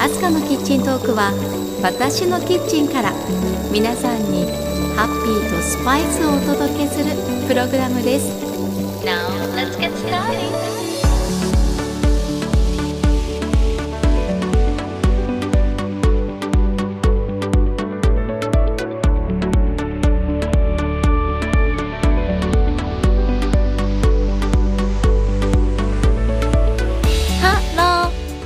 [0.00, 1.32] アスカのキッチントークは
[1.82, 3.12] 私のキッチンから
[3.70, 4.46] 皆さんに
[4.96, 7.04] ハッピーとスパイスをお届けする
[7.46, 8.28] プログラムです。
[9.04, 10.83] Now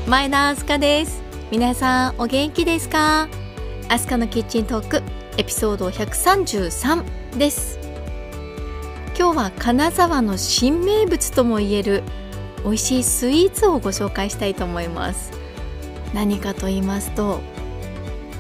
[0.09, 1.23] 前田明日香です。
[1.51, 3.29] 皆さんお元気ですか？
[3.91, 5.03] 明日香のキッチントーク
[5.37, 7.79] エピソード133です。
[9.15, 12.03] 今日は金沢の新名物ともいえる
[12.65, 15.31] 美味しいスイーツをご紹介したいと思います。
[16.15, 17.41] 何かと言いますと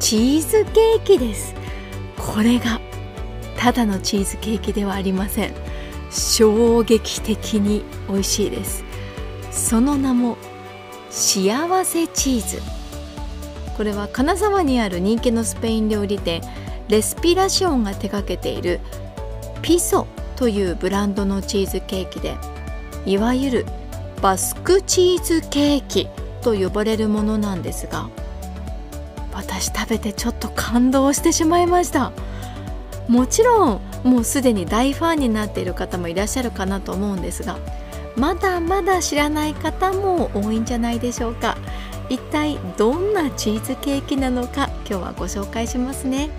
[0.01, 1.55] チーズケーキです。
[2.17, 2.81] これが
[3.59, 5.53] ただのチーズケーキではありません。
[6.11, 8.85] 衝撃的に美味しいです。
[9.51, 10.39] その名も
[11.11, 12.61] 幸せチーズ。
[13.77, 16.42] これは金沢にある人気のスペイン料理店
[16.89, 18.81] レスピラシオンが手掛けている
[19.62, 22.36] ピソというブランドのチーズケーキで
[23.06, 23.67] いわゆる
[24.20, 26.09] バスクチーズケーキ
[26.42, 28.09] と呼ばれるものなんですが
[29.33, 32.11] 私食べてちょっと感動してしまいました。
[33.06, 37.59] もちろんもうすでに大ファンになっている方もいらっしゃるかなと思うんですが
[38.19, 41.56] まだまだ知らない方も多いんじゃないでしょうか。
[42.08, 46.30] 一体どんなチーズケーキなのか今日はご紹介しますね。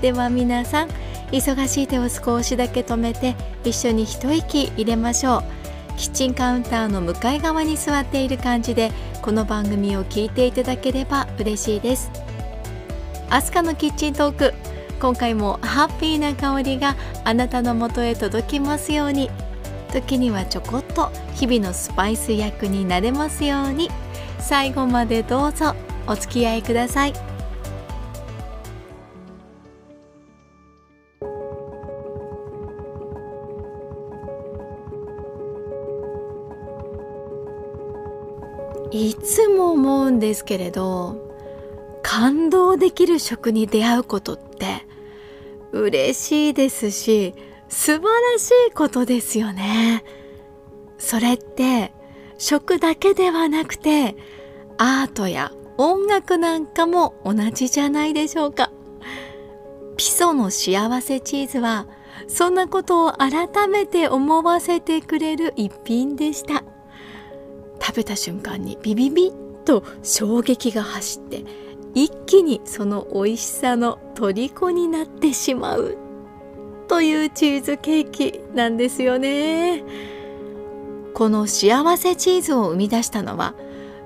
[0.00, 0.88] では皆さん
[1.30, 5.42] 忙しい手を少しだけ止めて一緒に一息入れましょう。
[5.96, 12.10] キッチンカウンターの向かい側に座っている感じでこの番組を聞いていただければ嬉しいです。
[13.28, 14.54] アスカのキッチントーク。
[14.98, 19.30] 今回もハッピーな香りがあなたの元へ届きますように。
[19.92, 23.90] 時にはちょこっと日々のスパイス役になれますように。
[24.40, 25.74] 最後までどうぞ
[26.06, 27.12] お付き合いください。
[38.92, 41.30] いつも思うんですけれど
[42.02, 44.84] 感動できる食に出会うことって
[45.70, 47.34] 嬉しいですし
[47.68, 50.02] 素晴らしいことですよね。
[51.10, 51.92] それって
[52.38, 54.14] 食だけではなくて
[54.78, 58.70] アートや音楽なんかも同じじゃないでしょうか。
[59.96, 61.88] ピソの幸せチーズは
[62.28, 66.62] そんなことを改めて思わせてくれる一品でした。
[67.82, 71.44] 食べた瞬間にビビビッと衝撃が走って
[71.92, 75.98] 一気にその美味しさの虜になってしまう
[76.86, 80.19] というチーズケーキなんですよね。
[81.20, 83.54] この幸せチーズを生み出したのは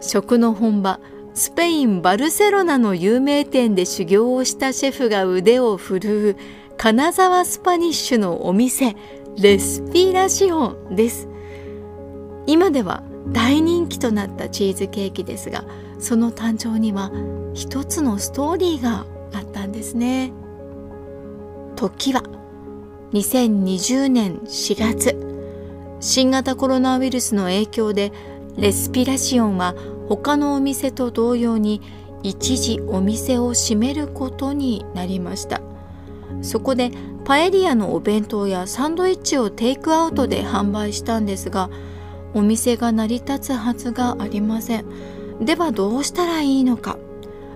[0.01, 0.99] 食の本場
[1.33, 6.37] スペイン・バルセロナの有名店で修行をしたシェフが腕を振るう
[6.77, 8.97] 金沢スパニッシュのお店
[9.39, 11.29] レスピラシオンです。
[12.49, 15.65] 今では大人気となったチーズケーキですが
[16.01, 17.13] その誕生には
[17.55, 20.33] 一つのストーリーがあったんですね。
[21.77, 22.25] 時は
[23.13, 25.34] 2020年4月。
[26.05, 28.13] 新型コロナウイルスの影響で
[28.59, 29.75] レスピラシオンは
[30.07, 31.81] 他のお店と同様に
[32.23, 35.63] 一時お店を閉めることになりました。
[36.43, 36.91] そこで
[37.25, 41.71] パエリアのお弁当やサンドイッチをテイクアウトで販売したんですが
[42.35, 44.85] お店が成り立つはずがありません。
[45.41, 46.99] ではどうしたらいいのか。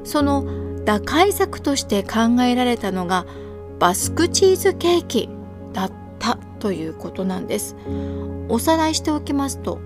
[0.04, 0.46] その
[0.86, 3.26] 打開策として考えられたのが
[3.78, 5.28] バスクチーズケーキ
[5.74, 7.76] だったということなんです。
[8.48, 9.80] おさらいしておきますと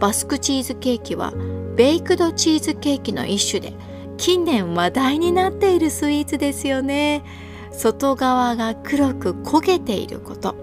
[0.00, 1.32] バスクチーズケーキは
[1.76, 3.74] ベイクドチーズケーキの一種で
[4.16, 7.22] 近年話題になっているスイーツですよね。
[7.70, 10.56] 外側が黒く焦げていること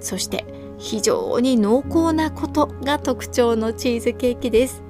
[0.00, 0.44] そして
[0.76, 4.82] 非常に濃厚なことが特徴のチーズケーキです。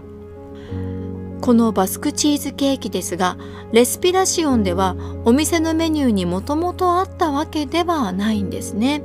[1.40, 3.38] このバスクチーズケーキですが
[3.72, 9.02] レスピラシオンではお店のメニューにもともとあったわけではないんですね。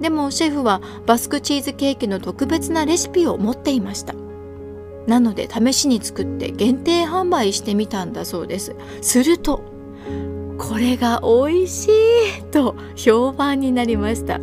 [0.00, 4.14] でもシェフはバスクチーズケーキの特別なレシピを持っていました。
[5.06, 8.76] なので試しに作って限定販売してみたんだそうです。
[9.00, 9.62] すると
[10.58, 14.40] これが美味しいと評判になりました。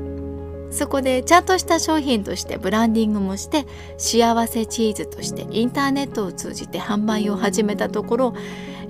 [0.72, 3.66] そこでちゃんとした商品としてブランディングもして
[3.98, 8.34] 幸せチーズとしてインターネットを通じて販売を始めたところ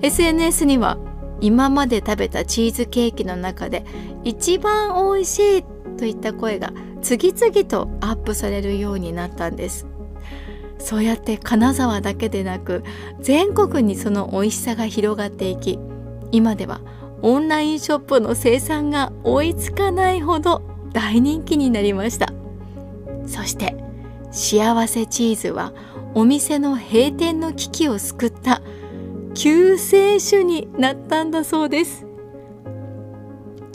[0.02, 0.98] SNS には
[1.40, 3.84] 今まで食べたチーズケーキの中で
[4.24, 5.64] 一番美味しい
[5.96, 6.72] といった声が
[7.02, 9.86] 次々とアップされるようになったんです。
[10.78, 12.84] そうやって金沢だけでなく
[13.20, 15.78] 全国にその美味しさが広がっていき
[16.32, 16.80] 今では
[17.22, 20.62] オンラインショップの生産が追いつかないほど
[20.92, 22.32] 大人気になりました。
[23.26, 23.74] そして
[24.30, 25.72] 幸せチーズは
[26.14, 28.62] お店の閉店の危機を救った
[29.34, 32.05] 救世主になったんだそうです。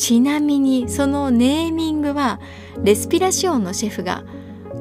[0.02, 2.40] ちなみにそのネーミングは
[2.84, 4.24] レスピラシオンのシェフが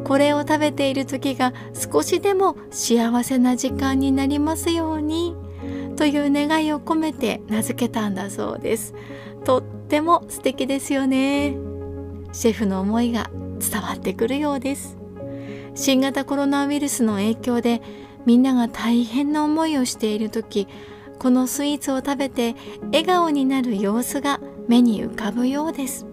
[0.02, 5.36] これを食べている時が少しでも幸せな時間になりますように
[5.96, 8.94] という願いを込めて名付けたんだそうです。
[9.44, 11.54] とっても素敵ですよね。
[12.32, 14.96] シェフの思いが伝わってくるようです。
[15.74, 17.82] 新型コロナウイルスの影響で
[18.24, 20.66] みんなが大変な思いをしている時
[21.18, 24.40] このスイーツを食べて笑顔になる様子が
[24.70, 26.06] 目に浮かぶようです。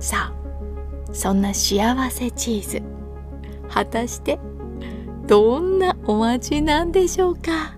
[0.00, 2.82] さあそんな幸せチーズ
[3.72, 4.40] 果たして
[5.28, 7.76] どんなお味なんでしょうか？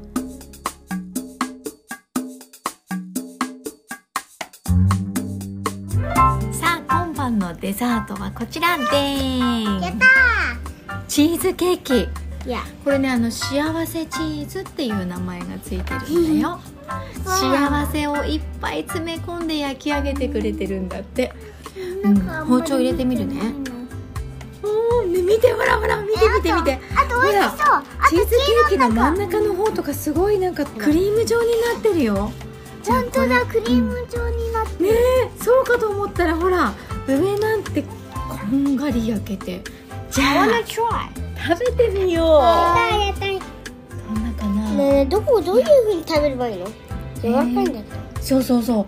[6.50, 10.06] さあ今晩のデザートはこちらでーやっすた
[11.06, 11.93] チーズケーキ。
[11.93, 12.09] ー
[12.47, 12.61] いや。
[12.82, 16.59] これねあの幸せチーズっていう名前がついてるんだよ。
[16.59, 16.81] 幸
[17.93, 21.33] せをいっぱい詰め込んで焼き上げてくれてるんだって。
[22.05, 22.17] うん
[22.47, 23.41] 包丁入れてみるね。
[24.62, 26.81] おーね見てほらほら見て見て見て。
[26.97, 27.83] あと美味しそう。
[28.11, 32.33] チーズケーキの真ん中の方とかすごいなんかクリーム状になってるよ。
[32.83, 36.73] じゃあ本当だクリーム状になってねえそうかと思ったらほら
[37.06, 37.88] 上なんてこ
[38.47, 39.62] んがり焼けて。
[40.11, 42.43] じゃあ食べてみよう。
[42.43, 43.47] やったやった。
[43.47, 43.53] ね
[44.06, 46.67] どんなかな、えどこどういう風に食べればいいの？
[47.23, 47.81] 柔らかいんだ
[48.21, 48.87] そうそうそ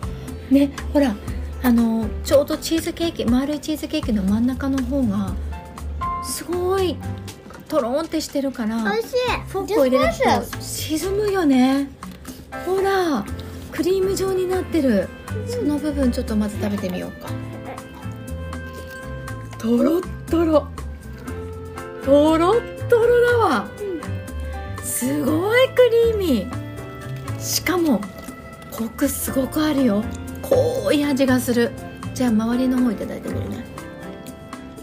[0.50, 0.54] う。
[0.54, 1.14] ねほら
[1.62, 5.32] あのちょうどチーズケーキ丸いチーズケーキの真ん中の方が
[6.22, 6.96] すごい
[7.68, 9.16] とろんってしてるから美味しい。
[9.48, 11.88] フォークを入れると沈むよね。
[12.66, 13.24] ほら
[13.72, 15.08] クリーム状になってる。
[15.48, 17.28] その部分ちょっとまず食べてみようか。
[19.58, 20.68] とろっとろ
[22.04, 23.66] とろっとろだわ。
[24.82, 27.40] すごいクリーミー。
[27.40, 28.00] しかも
[28.76, 30.02] コクすごくあるよ。
[30.42, 31.70] 濃い味がする。
[32.12, 33.64] じゃあ周りの方いただいてみるね。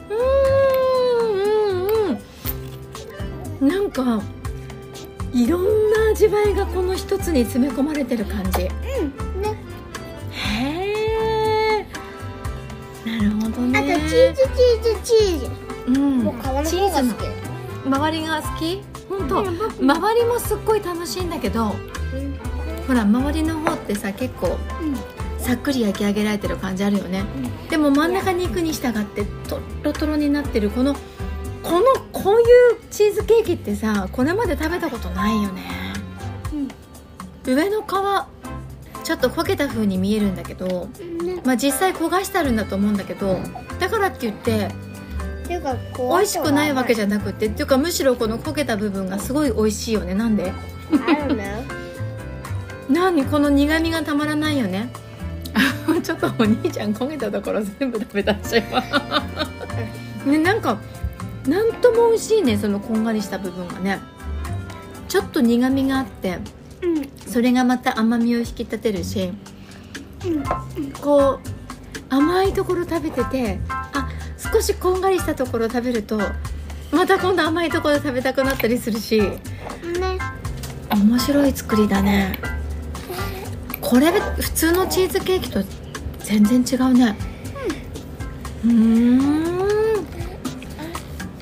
[0.09, 0.17] うー
[1.33, 1.35] ん
[2.05, 2.19] うん
[3.61, 3.67] うん。
[3.67, 4.21] なんか
[5.33, 8.61] いろんな味わいがこの一つに詰め込まれてる感じ。
[8.61, 9.57] うんね。
[10.31, 11.85] へえ
[13.05, 15.49] なるほどあとねチーズチーズチーズ。
[15.87, 16.23] うん。
[16.23, 17.13] もう皮のチーズの。
[17.13, 17.17] き
[17.85, 18.83] 周りが好き？
[19.09, 19.79] 本当うん僕。
[19.79, 21.75] 周りもすっごい楽しいんだけど
[22.91, 24.95] ほら周りの方ってさ結構うん。
[25.41, 27.23] さっくり焼き上げられてる感じあるよね。
[27.69, 30.93] でも真ん中に行くに従ってとろとろになってるこの
[31.63, 32.47] このこういう
[32.91, 35.63] チーズケーキってさこれまで食べたことないよね、
[37.45, 37.85] 上の皮
[39.03, 41.41] ちょっと焦げた風に見えるんだけど、うんね。
[41.45, 43.39] まあ、実際焦がしてあるんだと思うんだけど
[43.79, 44.67] だからって言って
[45.45, 50.13] っていうか美味しくないわけじゃゃなくてっていうかむしろこの焦げた部分がすごい美味しいよね。
[50.13, 50.53] なんで？
[52.91, 54.89] 何この苦味がたまらないよね。
[56.03, 60.77] ちょっとお兄ちゃん焦げたところ全部食べたっちゃいますねなんか
[61.45, 63.99] なんとも美味しいねそのこんがりした部分がね。
[65.07, 66.39] ちょっと苦味があって
[66.81, 69.31] うんそれがまた甘みを引き立てるし
[71.01, 76.19] こう甘いところ食べててあ少しこんがりしたところ食べると
[76.91, 79.19] また今度甘いところ食べたくなったりするし。
[79.19, 79.37] ね。
[80.93, 82.37] 面白い作りだね
[83.81, 85.59] これ普通のチーズケーキと
[86.19, 87.15] 全然違うね。
[88.63, 90.05] うーん。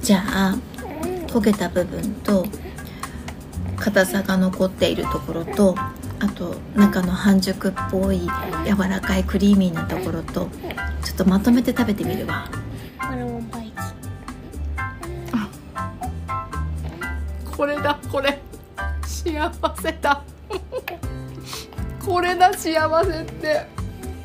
[0.01, 0.57] じゃあ
[1.27, 2.45] 焦げた部分と
[3.77, 5.75] 硬さが残っているところと
[6.19, 8.27] あと中の半熟っぽい
[8.65, 10.49] 柔らかいクリーミーなところと
[11.03, 12.49] ちょっとまとめて食べてみるわ。
[12.99, 13.71] これもバイ
[17.45, 18.41] これだこれ。
[19.05, 20.23] 幸せだ
[22.03, 23.67] これだ幸せって。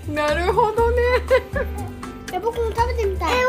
[0.09, 0.97] なるほどね。
[2.33, 3.35] え僕も食べてみたい。
[3.35, 3.45] え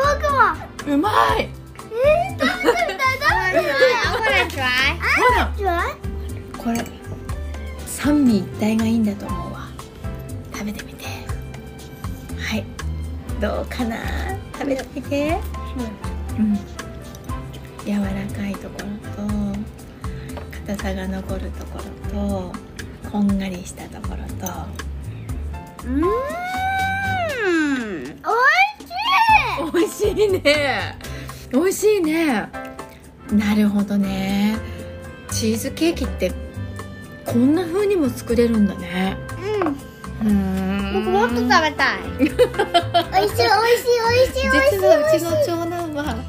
[0.86, 0.96] 僕も。
[0.96, 1.42] うまい。
[1.42, 3.16] えー、食べてみたい。
[3.56, 5.96] 食べてみたい。
[6.58, 6.84] これ
[7.86, 9.68] 三位一体がいいんだと思うわ。
[10.54, 11.06] 食べてみて。
[12.40, 12.66] はい。
[13.40, 13.98] どうかな。
[14.54, 15.38] 食べてみて。
[16.38, 16.56] うん。
[17.86, 19.56] 柔らかいところと
[20.68, 22.65] 硬さが残るところと
[23.16, 24.52] こんがりしたところと。
[25.86, 26.04] うーん
[28.26, 28.32] お
[28.68, 29.88] い。
[29.88, 30.98] しい美味しいね。
[31.50, 32.50] 美味しいね。
[33.32, 34.58] なるほどね。
[35.32, 36.34] チーズケーキって
[37.26, 39.16] こんな風にも作れるんだね。
[40.22, 40.28] うん。
[40.28, 40.94] うん。
[40.96, 41.72] 僕もっと食べたい
[42.20, 42.68] 美味しい美味しい
[43.14, 44.80] 美味しい美味しい。
[44.82, 46.25] 実はうちの長男は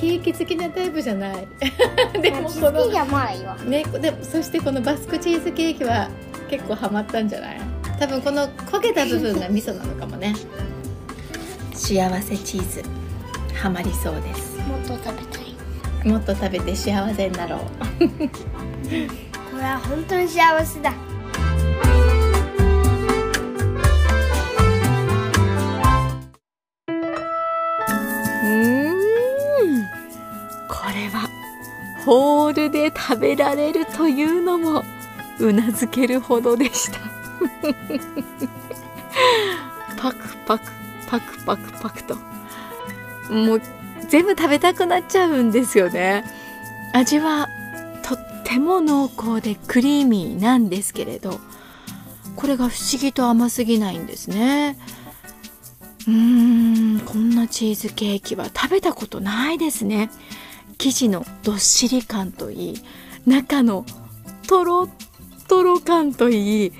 [0.00, 1.46] ケーキ好きなタイプじゃない。
[2.20, 2.86] でもこの
[3.66, 6.08] ねでもそしてこのバスクチーズケーキは
[6.48, 7.60] 結構ハマったんじゃない？
[7.98, 10.34] 多分この焦げた部分が味噌なのかもね。
[11.74, 12.82] 幸せチーズ
[13.54, 14.58] ハマりそうです。
[14.58, 16.08] もっと食べたい。
[16.08, 17.60] もっと食べて幸せになろう。
[19.50, 20.92] これは本当に幸せだ
[32.04, 34.82] ホールで食べられるというのも
[35.38, 36.98] うなずけるほどでした。
[39.96, 40.64] パクパク
[41.06, 42.16] パクパクパクと。
[43.30, 43.62] もう
[44.08, 46.24] 全部食べたくなっちゃうんですよね。
[46.92, 47.48] 味は
[48.02, 51.38] とっても濃厚でクリーミーなんですけれど
[52.34, 54.76] これが不思議と甘すぎないんですね。
[56.08, 60.10] うーんこんなチーズケーキは食べたことないですね。
[60.80, 62.74] 生地のどっしり感といい
[63.26, 63.84] 中の
[64.48, 64.88] とろっ
[65.46, 66.72] とろ感といい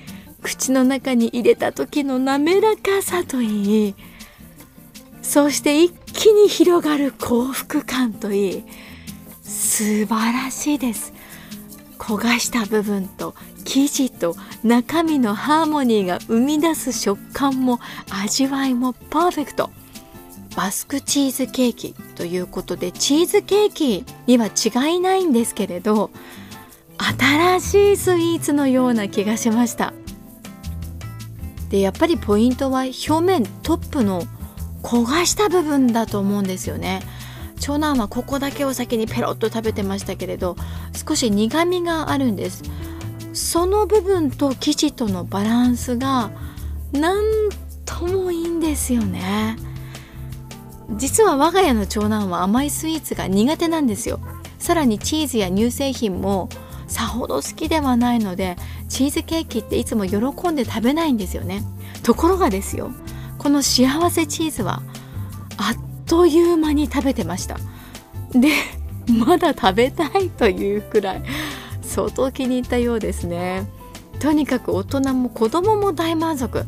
[0.42, 3.95] 口の中に入れた時の滑らかさといい
[5.21, 8.64] そして一気に広がる幸福感といい
[9.42, 11.12] 素晴らしいです。
[11.99, 17.78] 焦がした部分と生地と中身のハーモニーが生み出す食感も
[18.11, 19.71] 味わいもパーフェクト。
[20.57, 26.11] バスクチーズケーキということでチーズケーキには違いないんですけれど
[26.99, 29.95] 新しいスイーツのような気がしました。
[31.71, 34.23] でやっぱりポイントは表面トップの
[34.83, 37.00] 焦がした部分だと思うんですよね。
[37.61, 40.57] 長男はここだけを先にペロッと食べてましたけれど
[40.92, 42.62] 少し苦みがあるんです。
[43.33, 46.30] その部分と生地とのバランスが
[46.92, 47.23] なん
[47.85, 49.57] ともいいんですよね。
[50.97, 54.20] 実は我が家の長男は甘いスイーツが苦手なんですよ。
[54.59, 56.49] さらにチーズや乳製品も
[56.87, 58.56] さほど好きではないので
[58.88, 61.62] チーズケーキっていつも喜んで食べないんですよね。
[62.02, 62.92] ところがですよ
[63.38, 64.82] この幸せチーズは
[65.56, 67.59] あっという間に食べてました。
[68.32, 68.49] で
[69.09, 71.23] まだ食べたいというくらい
[71.82, 73.66] 相当気に入ったようですね。
[74.18, 76.66] とにかく大人も子供も大満足。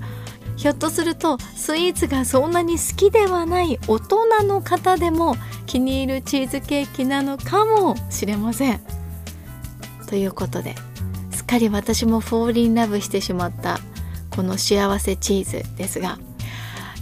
[0.63, 5.35] ひょっとするとスイーツがそんなに好きではない大人の方でも
[5.67, 8.81] 気に入るチーズケーキなのかもしれません。
[10.07, 10.77] ということで
[11.33, 13.81] すっかり私もフォーリンラブしてしまった
[14.31, 16.21] この幸せチーズですが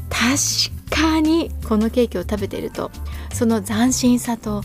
[0.08, 2.90] 確かにこのケーキを食べていると
[3.34, 4.62] その斬新さと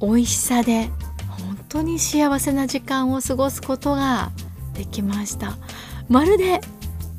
[0.00, 0.88] 美味しさで
[1.28, 4.30] 本当に幸せな時間を過ごすことが
[4.72, 5.58] できました。
[6.08, 6.62] まるで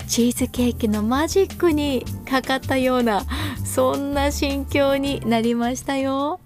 [0.09, 3.25] チーズケーキのマジックにかかったような
[3.63, 6.39] そんな心境になりましたよ。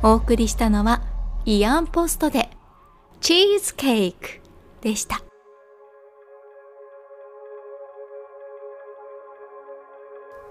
[0.00, 1.02] お送りしたのは
[1.44, 2.50] イアンポストで
[3.20, 4.40] チーズケーク
[4.80, 5.20] でした。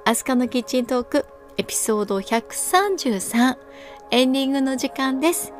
[0.03, 1.25] アスカのキッチントーク
[1.57, 3.57] エピソード133
[4.11, 5.53] エンディングの時間です。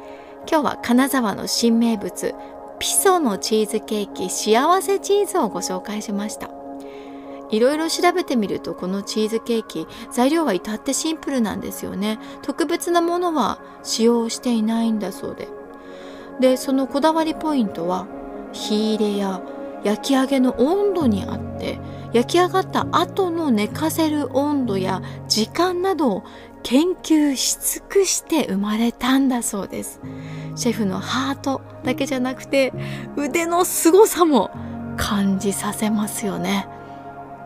[0.50, 2.36] 今日は金沢の新名物
[2.80, 6.57] ピソのチーズケーキ幸せチーズをご紹介しました。
[7.50, 12.20] いろいろ調べてみるとこのチーズケーキ材料は至ってシンプルなんですよね。
[12.42, 15.48] 特別なものは使用していないんだそうで。
[16.40, 18.08] で、そのこだわりポイントは
[18.52, 19.42] 火入れや
[19.84, 21.80] 焼き上げの温度にあって
[22.14, 26.24] 焼き上がった後の寝かせる温度や時間などを
[26.64, 30.02] 研究し尽くして生まれたんだそうです
[30.56, 32.74] シェフのハートだけじゃなくて
[33.16, 34.52] 腕の凄さも
[34.98, 36.68] 感じさせますよね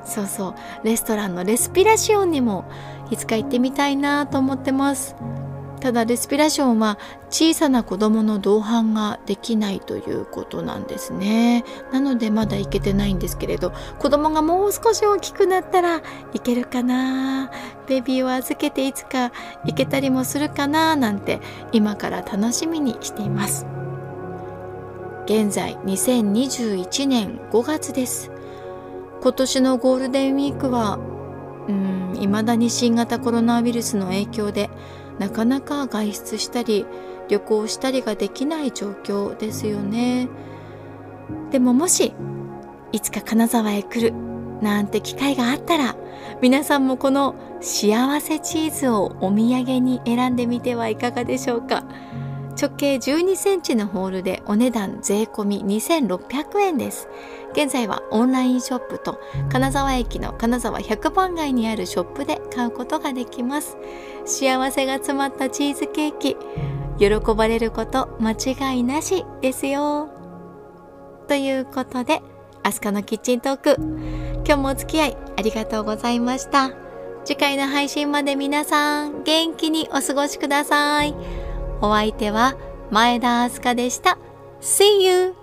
[0.03, 0.55] そうそう。
[0.83, 2.65] レストランのレスピラシオンにも
[3.09, 5.15] いつか行ってみたいなと思ってます。
[5.79, 6.99] ただレスピラションは
[7.31, 11.65] 小さな子供の同伴ができないということなんですね。
[11.91, 17.49] なのでまだ行けてないんですけれど子供がもう少し大きくなったらいけるかな？
[17.87, 19.31] ベビーを預けていつか
[19.65, 20.95] 行けたりもするかな？
[20.95, 21.39] なんて
[21.71, 23.65] 今から楽しみにしています。
[25.25, 28.29] 現在2021年5月です。
[29.21, 30.99] 今年のゴールデンウィークは
[31.67, 34.69] うん未だに新型コロナウイルスの影響で
[35.19, 36.85] なかなか外出したり
[37.29, 40.27] 旅行したりができない状況ですよね。
[41.51, 42.13] でももし
[42.91, 44.13] いつか金沢へ来る
[44.61, 45.95] なんて機会があったら
[46.41, 51.83] 皆さんもこの幸せチーズをお土産に選んでみてはいかがでしょうか。
[52.55, 57.07] 直径12センチのホールでお値段税込2600円です。
[57.53, 63.77] 現在はオンラインショップと金沢駅の金沢100番街にあるショップで買うことができます。
[64.25, 66.37] 幸せが詰まったチーズケーキ。
[66.97, 70.09] 喜ばれること間違いなしですよ。
[71.27, 72.21] ということで
[72.63, 73.75] アスカのキッチントーク。
[74.45, 76.71] 今日もお付き合いありがとうございました。
[77.23, 81.40] 次回の配信まで皆さん元気にお過ごしください。
[81.81, 82.55] お相手は
[82.91, 84.17] 前田明日香でした。
[84.61, 85.35] See you!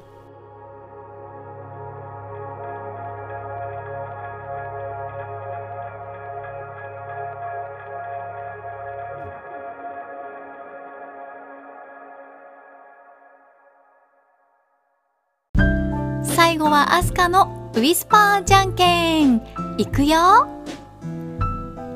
[16.23, 19.43] 最後はアスカのウィスパーじゃんけん。
[19.77, 20.47] いくよ。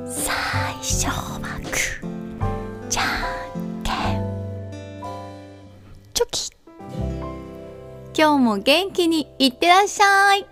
[0.07, 1.52] 最初は。
[8.23, 10.52] 今日も元気にいってらっしゃい。